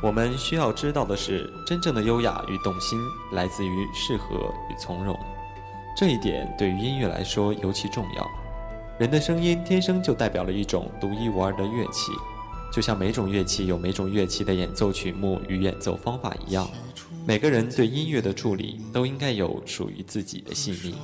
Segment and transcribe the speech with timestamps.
[0.00, 3.00] 我们需要知道的是，真正的优雅与动心
[3.32, 5.18] 来自于适合与从容。
[5.96, 8.30] 这一点对于音乐来说尤其重要。
[8.96, 12.12] 人的声音天生就代表了一种独一无二的乐器，
[12.72, 16.70] 就像每种乐器有每种乐器的演奏曲目与演奏方法一样，
[17.26, 20.94] 每个人对音乐的处理都应该有属于自己的细腻。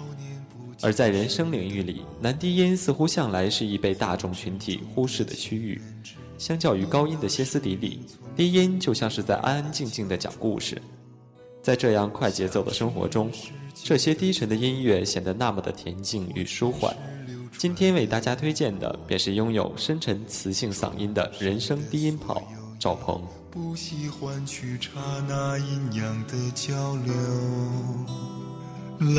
[0.82, 5.80] 而在人声领域里，男低音似乎向来是已被大众群体忽视的区域。
[6.44, 8.00] 相较于高音的歇斯底里，
[8.36, 10.78] 低音就像是在安安静静的讲故事。
[11.62, 13.32] 在这样快节奏的生活中，
[13.72, 16.94] 这些低沉的音乐显得那么的恬静与舒缓。
[17.56, 22.42] 今天为大家推荐的，便是拥有深沉磁性嗓音的人声低音炮
[22.78, 23.22] 赵鹏。
[23.50, 27.14] 不喜欢去查那阴阳的交流，
[29.00, 29.16] 来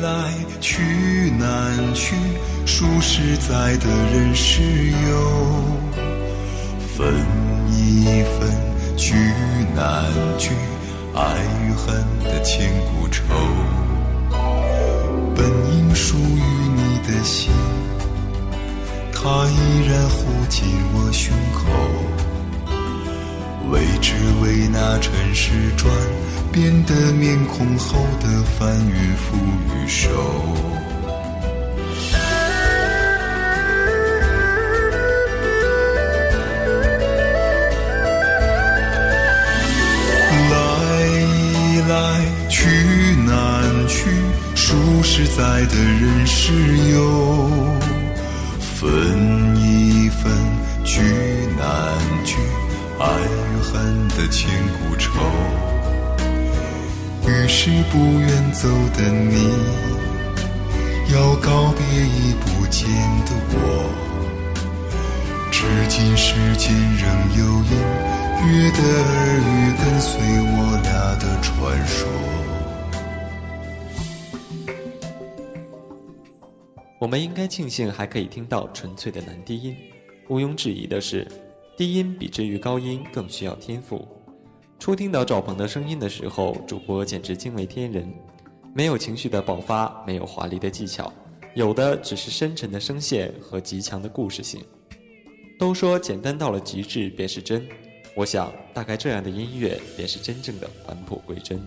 [0.00, 2.16] 来去难去，
[2.64, 5.62] 数十载的人世游。
[6.96, 7.14] 分
[7.70, 8.50] 一分，
[8.96, 9.14] 聚
[9.74, 10.04] 难
[10.38, 10.50] 聚，
[11.14, 11.94] 爱与恨
[12.24, 13.22] 的千古愁。
[15.36, 16.42] 本应属于
[16.74, 17.52] 你的心，
[19.12, 21.60] 它依然护紧我胸口。
[23.70, 25.92] 为只为那尘世转
[26.52, 29.36] 变的面孔后的翻云覆
[29.68, 30.08] 雨手。
[40.50, 40.54] 来
[41.54, 41.92] 易来
[42.48, 42.58] 去
[43.24, 44.10] 难去，
[44.54, 46.52] 数十载的人世
[46.92, 47.50] 游，
[48.60, 50.32] 分一分，
[50.84, 51.00] 聚
[51.56, 51.66] 难
[52.24, 52.36] 聚，
[53.00, 55.18] 爱与恨的千古愁。
[57.26, 59.34] 于是不愿走的你，
[61.10, 62.86] 要告别已不见
[63.24, 63.56] 的我。
[65.50, 67.02] 至今世间仍
[67.38, 67.72] 有隐
[68.46, 69.10] 约的耳
[69.40, 71.50] 语，跟随我俩的传
[71.86, 72.06] 说。
[76.98, 79.74] 我们应该庆幸还可以听到纯粹的男低音。
[80.28, 81.26] 毋庸置疑的是，
[81.80, 84.06] 低音比之于高音更需要天赋。
[84.78, 88.06] 初听到赵鹏的声音的时候，主播简直惊为天人。
[88.74, 91.10] 没有情绪的爆发，没有华丽的技巧，
[91.54, 94.62] 有的只是深沉的声线和极强的故事性。
[95.58, 97.66] 都说简单到了极致便是真，
[98.14, 101.66] 我想大概这样的音乐便是真正的返璞归真。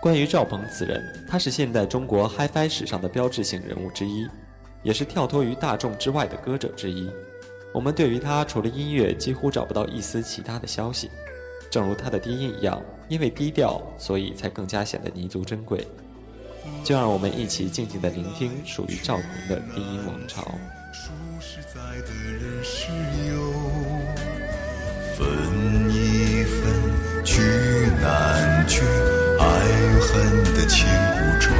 [0.00, 4.24] 关于赵鹏此人，他是现代中国 HiFi 史上的标志性人物之一，
[4.84, 7.10] 也是跳脱于大众之外的歌者之一。
[7.72, 11.10] 我们对于他除了音乐，几乎找不到一丝其他的消息。
[11.70, 15.86] 正如他的低音一样，因为低调，所以才更加显得弥足珍贵。
[16.84, 20.42] 就让我们一起静静的聆听属于赵鹏的低音王朝。
[25.16, 25.26] 分
[25.90, 27.40] 一分，聚
[28.00, 28.82] 难聚。
[29.38, 29.46] 爱
[30.00, 30.10] 恨
[30.54, 31.52] 的千古愁，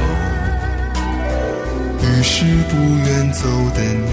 [2.01, 3.43] 于是不愿走
[3.75, 4.11] 的你，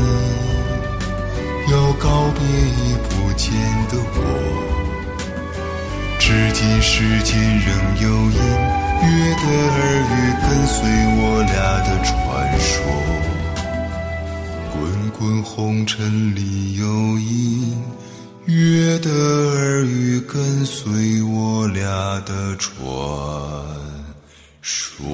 [1.70, 3.52] 要告别已不见
[3.88, 4.18] 的我。
[6.18, 7.68] 至今世间仍
[8.02, 8.38] 有隐
[9.02, 9.78] 约的耳
[10.10, 10.12] 语，
[10.42, 10.76] 跟随
[11.16, 11.54] 我俩
[11.86, 12.10] 的传
[12.60, 12.70] 说。
[14.72, 14.78] 滚
[15.10, 16.84] 滚红尘里有
[17.18, 17.80] 隐
[18.46, 22.74] 约的耳语，跟随我俩的传。
[24.60, 25.06] 说。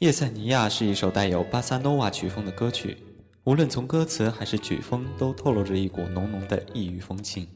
[0.00, 2.96] 叶塞尼亚是一首带有巴萨诺瓦曲风的歌曲。
[3.44, 7.46] 无论从歌词还是曲风，都透露着一股浓浓的异域风情。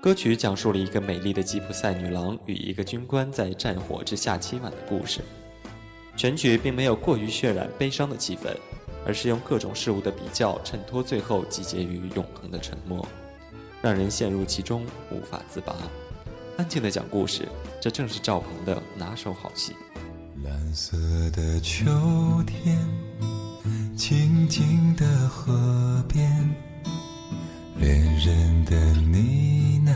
[0.00, 5.20] 歌曲讲述了一个美丽的吉普赛女郎与一个军官在战火之下凄婉的故事。
[6.16, 8.56] 全曲并没有过于渲染悲伤的气氛，
[9.04, 13.06] 而是用各种事物的比较衬托，最后集结于永恒的沉默，
[13.82, 15.76] 让人陷入其中无法自拔。
[16.56, 17.46] 安静的讲故事，
[17.78, 19.74] 这正是赵鹏的拿手好戏。
[20.42, 20.96] 蓝色
[21.30, 21.84] 的秋
[22.46, 22.76] 天，
[23.96, 26.54] 静静的河边，
[27.78, 29.92] 恋人的呢喃，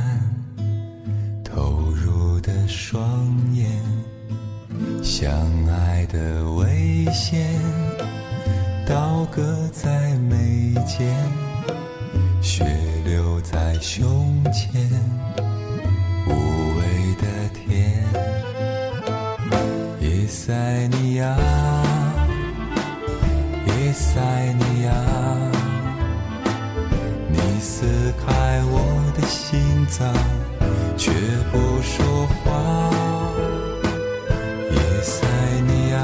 [1.44, 2.69] 投入的。
[2.69, 3.67] 双眼，
[5.02, 5.31] 相
[5.67, 7.61] 爱的危险，
[8.87, 11.14] 刀割在眉间，
[12.40, 12.64] 血
[13.05, 14.88] 流在胸前，
[20.48, 20.54] 塞
[20.92, 21.36] 尼亚，
[23.66, 24.18] 叶塞
[24.54, 24.90] 尼亚，
[27.28, 27.84] 你撕
[28.14, 29.60] 开我的心
[29.90, 30.10] 脏。
[30.96, 31.12] 却
[31.52, 32.48] 不说话，
[34.70, 35.26] 叶塞
[35.66, 35.98] 尼亚，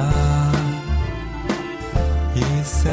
[2.35, 2.91] 叶塞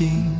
[0.00, 0.39] 静。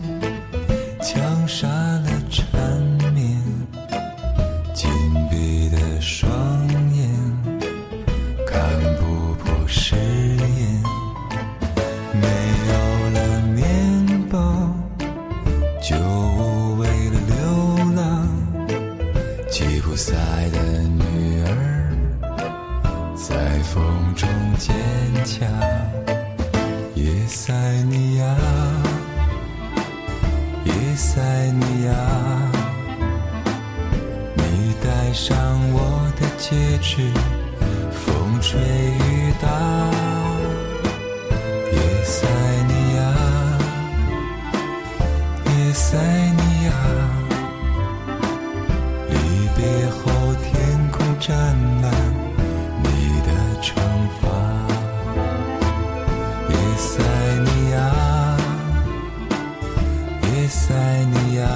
[60.53, 60.75] 塞
[61.05, 61.47] 尼亚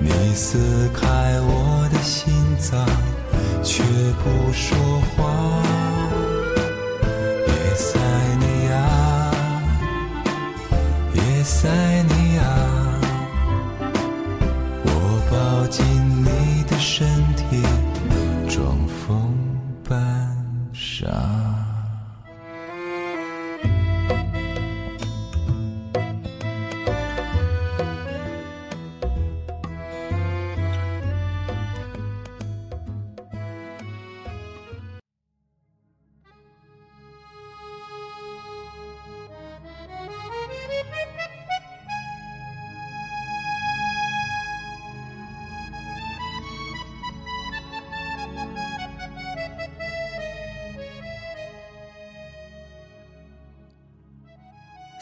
[0.00, 1.00] 你撕开
[1.40, 2.86] 我的心脏
[3.64, 3.82] 却
[4.22, 4.76] 不说
[5.16, 5.62] 话。
[7.46, 7.98] 也塞
[8.38, 8.72] 尼亚
[11.14, 11.68] 也塞
[12.02, 12.17] 尼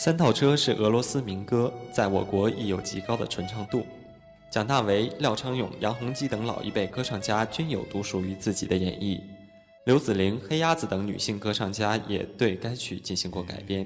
[0.06, 3.84] 三套车是俄罗斯民歌，在我国亦有极高的传唱度。
[4.48, 9.20] 蒋大为、廖昌永、杨洪基等老一辈歌唱家均有独属于自己的演绎，
[9.84, 13.84] 刘子玲、黑鸭子等女性歌唱家也对该曲进行过改编。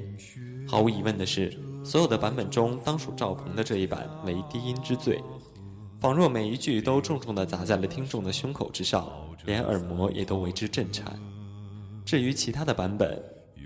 [0.68, 5.24] 毫无疑问的是，所有的版本中，当属赵鹏的这一版为低音之最，
[6.00, 9.10] 仿若每一句都重重地砸在了听众的胸口之上，
[9.46, 11.18] 连耳膜也都为之震颤。
[12.04, 13.18] 至于其他的版本，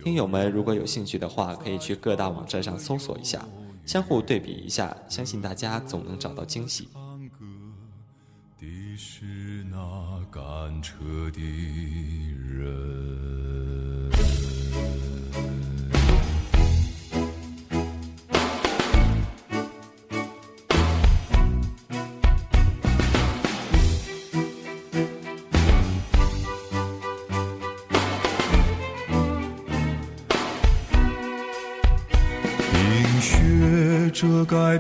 [0.03, 3.47] 听友们如果有兴趣的话可以去各大网站上搜索一下
[3.87, 6.89] 相互对比一下相信大家总能找到惊喜。
[8.59, 9.25] 的是
[9.65, 10.95] 那赶车
[11.33, 13.14] 的人。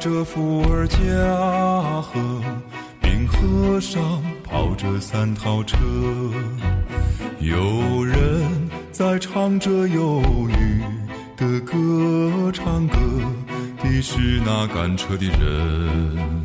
[0.04, 0.98] 着伏尔加
[2.02, 2.20] 河，
[3.00, 5.78] 冰河上跑着三套车，
[7.40, 8.44] 有人
[8.92, 10.82] 在唱着忧郁
[11.38, 12.98] 的歌，唱歌
[13.82, 16.44] 的是那赶车的人。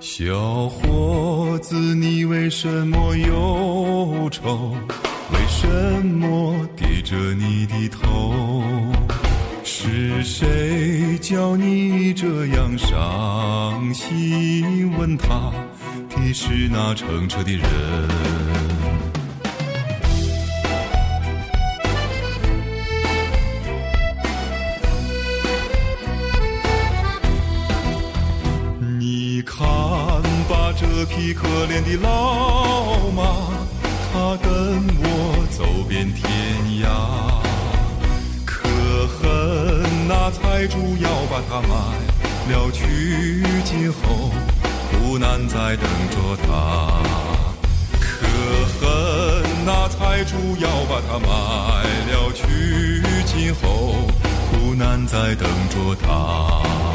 [0.00, 4.76] 小伙子，你为什么忧愁？
[5.32, 8.34] 为什么低着你的头？
[9.62, 14.92] 是谁叫你这样伤心？
[14.98, 15.52] 问他
[16.10, 17.64] 的是那乘车的人。
[31.14, 33.22] 匹可怜的老马，
[34.12, 36.26] 它跟我走遍天
[36.82, 36.88] 涯。
[38.44, 38.68] 可
[39.06, 41.72] 恨那财主要把它卖
[42.50, 44.32] 了去，今后
[44.90, 46.16] 苦难在等着
[46.48, 47.00] 他。
[48.00, 48.26] 可
[48.80, 48.84] 恨
[49.64, 51.28] 那财主要把它卖
[52.10, 52.44] 了去，
[53.24, 53.94] 今后
[54.50, 56.93] 苦难在等着他。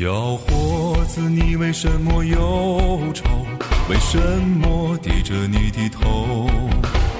[0.00, 3.22] 小伙子，你为什么忧愁？
[3.90, 6.48] 为什么低着你的头？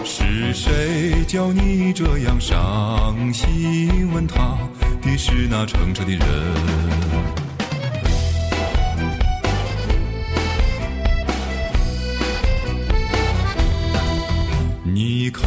[0.02, 4.10] 是谁叫你这样伤心？
[4.14, 4.56] 问他
[5.02, 6.20] 的是那乘车的人。
[14.84, 15.44] 你看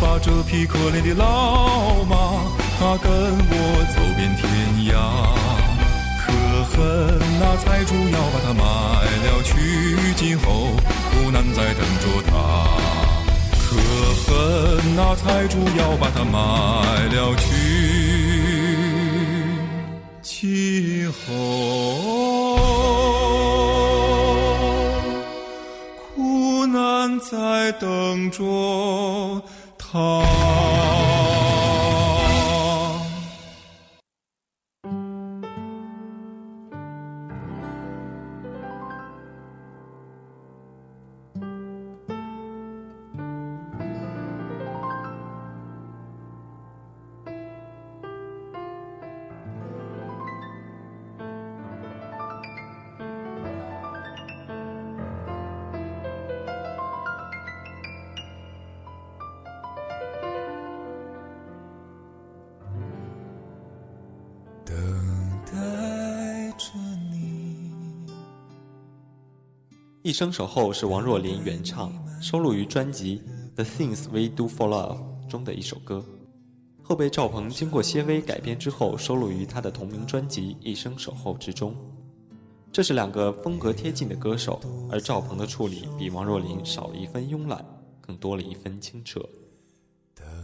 [0.00, 2.16] 吧，这匹可怜的老马，
[2.80, 5.51] 它跟我走遍天涯。
[6.82, 9.54] 恨那财主要把它卖了去，
[10.16, 10.44] 今后
[11.10, 12.32] 苦难在等着他。
[13.54, 13.76] 可
[14.24, 14.26] 恨
[14.96, 16.38] 那财主要把它卖
[17.14, 17.44] 了去，
[20.22, 21.16] 今后
[26.16, 28.42] 苦难在等着
[29.78, 29.92] 他。
[70.02, 73.22] 一生守候是王若琳原唱，收录于专辑
[73.54, 76.04] 《The Things We Do for Love》中的一首歌，
[76.82, 81.76] 后被赵鹏经过些微改编之后收录于他的同名专辑《一生守候》之中。
[82.72, 87.64] 这是两个风格贴近的歌手，而赵鹏的处理比王若琳少了一分慵懒，
[88.00, 89.24] 更多了一分清澈。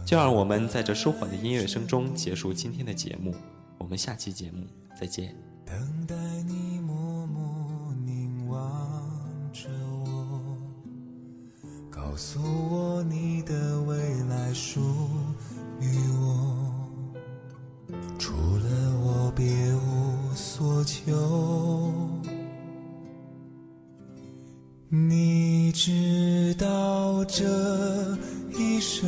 [0.05, 3.35] 就让我们在这舒缓的音乐声中结束今天的节目，
[3.77, 4.65] 我们下期节目
[4.97, 5.35] 再见。
[5.65, 9.08] 等待你默默凝望。
[9.51, 9.69] 着
[10.05, 10.57] 我
[11.89, 12.39] 告诉
[12.69, 13.95] 我你的未
[14.29, 14.79] 来属
[15.79, 15.87] 于
[16.21, 16.71] 我，
[18.17, 21.99] 除了我别无所求。
[24.91, 27.45] 你知道这
[28.57, 29.07] 一生，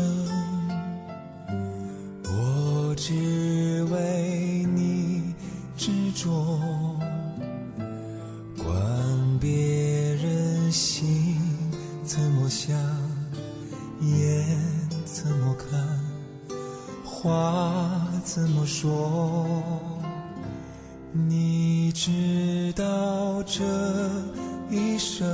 [2.24, 5.34] 我只为你
[5.76, 6.51] 执着，
[18.72, 19.46] 说？
[21.12, 23.62] 你知道这
[24.70, 25.28] 一生，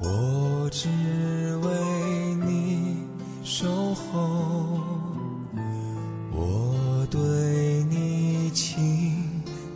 [0.00, 0.88] 我只
[1.62, 2.96] 为你
[3.44, 4.80] 守候。
[6.32, 9.14] 我对你情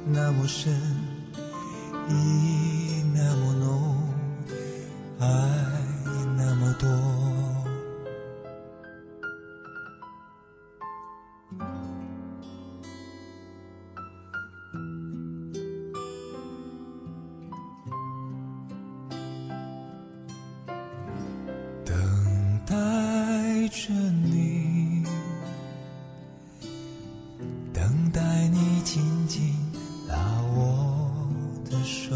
[0.04, 0.74] 那么深，
[2.08, 3.94] 意那么浓。
[5.20, 5.26] 爱
[32.08, 32.14] 手，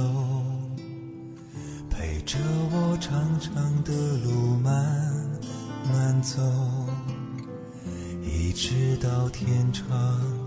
[1.90, 2.38] 陪着
[2.70, 4.72] 我长长的路慢
[5.92, 6.40] 慢走，
[8.22, 9.84] 一直到天长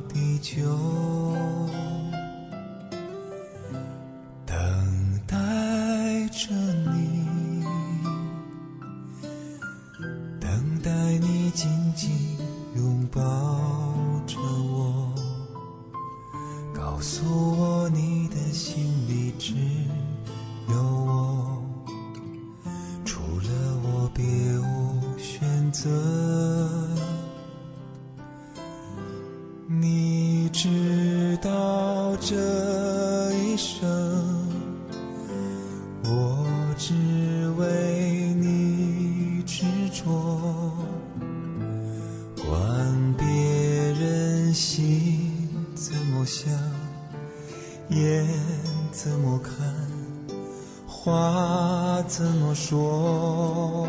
[0.08, 0.64] 地久。
[32.26, 33.86] 这一生，
[36.06, 36.94] 我只
[37.58, 40.72] 为你执着，
[42.48, 45.32] 管别人心
[45.76, 46.50] 怎么想，
[47.90, 48.26] 眼
[48.94, 49.54] 怎么看，
[50.88, 53.86] 话怎么说，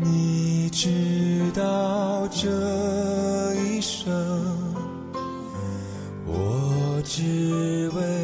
[0.00, 4.51] 你知道这一生。
[7.14, 8.21] 只为